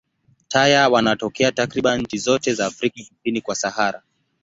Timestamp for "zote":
2.17-2.53